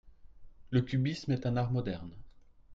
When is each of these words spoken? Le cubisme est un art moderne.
Le 0.71 0.81
cubisme 0.81 1.31
est 1.33 1.45
un 1.45 1.57
art 1.57 1.69
moderne. 1.71 2.15